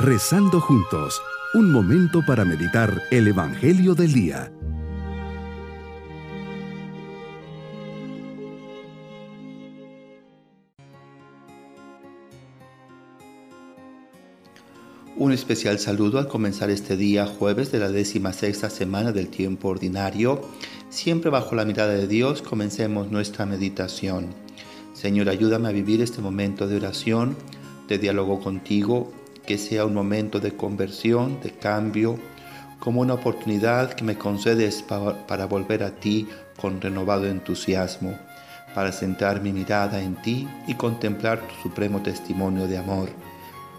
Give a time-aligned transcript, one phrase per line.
[0.00, 1.20] Rezando juntos,
[1.54, 4.52] un momento para meditar el Evangelio del Día.
[15.16, 19.66] Un especial saludo al comenzar este día jueves de la décima sexta semana del tiempo
[19.66, 20.42] ordinario.
[20.90, 24.28] Siempre bajo la mirada de Dios comencemos nuestra meditación.
[24.94, 27.36] Señor, ayúdame a vivir este momento de oración,
[27.88, 29.12] de diálogo contigo
[29.48, 32.18] que sea un momento de conversión, de cambio,
[32.78, 36.28] como una oportunidad que me concedes para, volver a ti
[36.60, 38.14] con renovado entusiasmo,
[38.74, 43.08] para centrar mi mirada en ti y contemplar tu supremo testimonio de amor.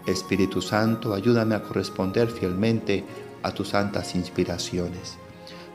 [0.08, 3.04] Espíritu Santo, ayúdame a corresponder fielmente
[3.44, 5.18] a tus santas inspiraciones.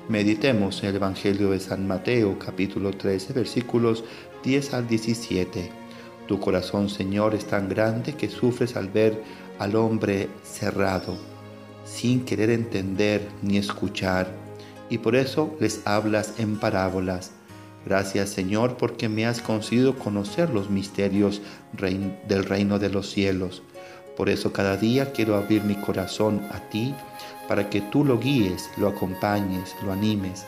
[0.10, 4.04] Meditemos en el Evangelio de San Mateo capítulo 13 versículos
[4.44, 5.72] 10 al 17.
[6.28, 11.18] Tu corazón, Señor, es tan grande que sufres al ver al hombre cerrado,
[11.86, 14.28] sin querer entender ni escuchar,
[14.90, 17.32] y por eso les hablas en parábolas.
[17.86, 21.42] Gracias Señor porque me has concedido conocer los misterios
[21.74, 23.62] del reino de los cielos.
[24.18, 26.96] Por eso cada día quiero abrir mi corazón a ti
[27.48, 30.46] para que tú lo guíes, lo acompañes, lo animes.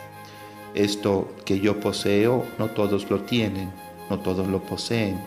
[0.73, 3.71] Esto que yo poseo, no todos lo tienen,
[4.09, 5.19] no todos lo poseen,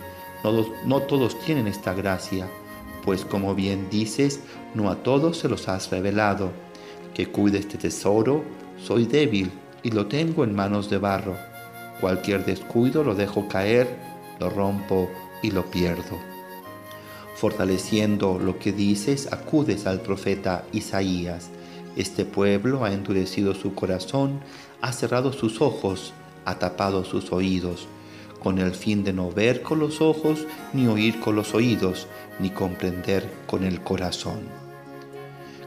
[0.43, 2.49] no, no todos tienen esta gracia
[3.05, 4.41] pues como bien dices,
[4.75, 6.53] no a todos se los has revelado.
[7.15, 8.45] Que cuide este tesoro,
[8.79, 9.51] soy débil
[9.83, 11.37] y lo tengo en manos de barro.
[12.01, 13.89] Cualquier descuido lo dejo caer,
[14.39, 15.11] lo rompo
[15.43, 16.19] y lo pierdo.
[17.35, 21.49] Fortaleciendo lo que dices, acudes al profeta Isaías.
[21.97, 24.41] Este pueblo ha endurecido su corazón,
[24.81, 26.13] ha cerrado sus ojos,
[26.45, 27.89] ha tapado sus oídos
[28.41, 32.09] con el fin de no ver con los ojos, ni oír con los oídos,
[32.41, 34.41] ni comprender con el corazón.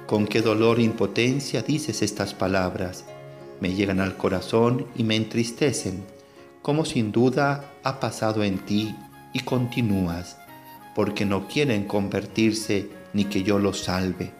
[0.07, 3.05] Con qué dolor e impotencia dices estas palabras,
[3.61, 6.03] me llegan al corazón y me entristecen,
[6.61, 8.93] como sin duda ha pasado en ti
[9.31, 10.37] y continúas,
[10.95, 14.31] porque no quieren convertirse ni que yo los salve.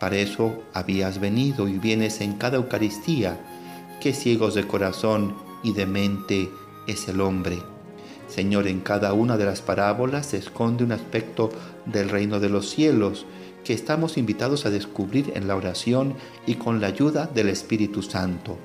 [0.00, 3.38] Para eso habías venido y vienes en cada Eucaristía,
[4.00, 6.48] que ciegos de corazón y de mente
[6.86, 7.58] es el hombre.
[8.28, 11.50] Señor, en cada una de las parábolas se esconde un aspecto
[11.86, 13.26] del reino de los cielos
[13.64, 16.14] que estamos invitados a descubrir en la oración
[16.46, 18.58] y con la ayuda del Espíritu Santo.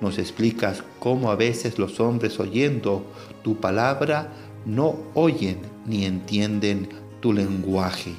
[0.00, 3.04] Nos explicas cómo a veces los hombres oyendo
[3.42, 4.32] tu palabra
[4.66, 6.88] no oyen ni entienden
[7.20, 8.12] tu lenguaje.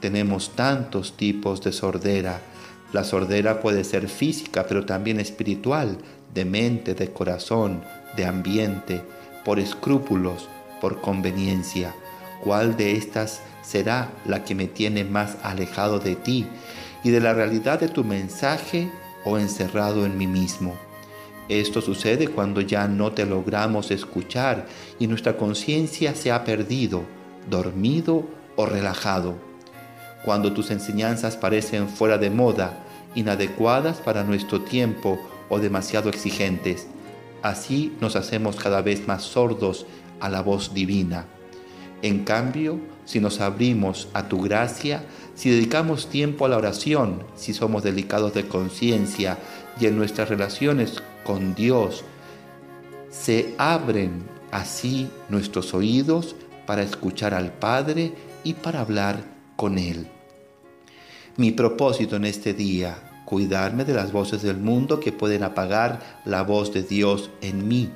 [0.00, 2.40] Tenemos tantos tipos de sordera.
[2.92, 5.98] La sordera puede ser física, pero también espiritual,
[6.32, 7.82] de mente, de corazón,
[8.16, 9.02] de ambiente,
[9.44, 10.48] por escrúpulos,
[10.80, 11.94] por conveniencia.
[12.42, 16.46] ¿Cuál de estas será la que me tiene más alejado de ti
[17.02, 18.90] y de la realidad de tu mensaje
[19.24, 20.74] o encerrado en mí mismo?
[21.48, 24.66] Esto sucede cuando ya no te logramos escuchar
[24.98, 27.02] y nuestra conciencia se ha perdido,
[27.48, 28.26] dormido
[28.56, 29.34] o relajado.
[30.24, 36.86] Cuando tus enseñanzas parecen fuera de moda, inadecuadas para nuestro tiempo o demasiado exigentes
[37.48, 39.86] Así nos hacemos cada vez más sordos
[40.20, 41.24] a la voz divina.
[42.02, 47.54] En cambio, si nos abrimos a tu gracia, si dedicamos tiempo a la oración, si
[47.54, 49.38] somos delicados de conciencia
[49.80, 52.04] y en nuestras relaciones con Dios,
[53.08, 58.12] se abren así nuestros oídos para escuchar al Padre
[58.44, 59.24] y para hablar
[59.56, 60.06] con Él.
[61.38, 66.40] Mi propósito en este día cuidarme de las voces del mundo que pueden apagar la
[66.40, 67.90] voz de Dios en mí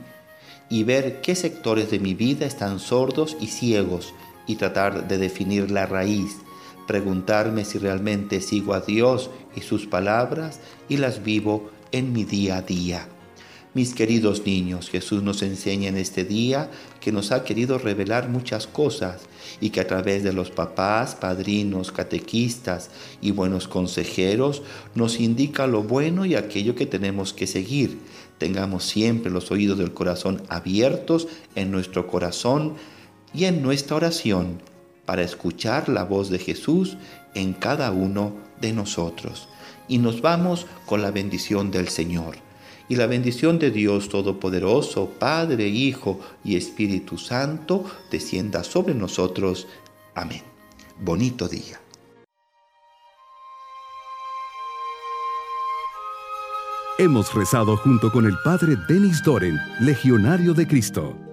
[0.69, 4.13] y ver qué sectores de mi vida están sordos y ciegos
[4.47, 6.37] y tratar de definir la raíz,
[6.87, 10.61] preguntarme si realmente sigo a Dios y sus palabras
[10.91, 13.09] y las vivo en mi día a día.
[13.75, 18.67] Mis queridos niños, Jesús nos enseña en este día que nos ha querido revelar muchas
[18.67, 19.23] cosas
[19.63, 22.91] y que a través de los papás, padrinos, catequistas
[23.23, 24.63] y buenos consejeros
[24.95, 27.99] nos indica lo bueno y aquello que tenemos que seguir.
[28.37, 32.75] Tengamos siempre los oídos del corazón abiertos en nuestro corazón
[33.33, 34.61] y en nuestra oración
[35.07, 36.99] para escuchar la voz de Jesús
[37.35, 39.49] en cada uno de nosotros.
[39.89, 42.52] Y nos vamos con la bendición del Señor
[42.93, 49.67] y la bendición de Dios Todopoderoso, Padre, Hijo y Espíritu Santo, descienda sobre nosotros.
[50.15, 50.43] Amén.
[51.01, 51.81] Bonito día.
[56.99, 61.32] Hemos rezado junto con el Padre Denis Doren, Legionario de Cristo.